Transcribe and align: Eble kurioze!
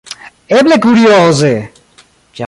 Eble 0.59 0.77
kurioze! 0.85 1.51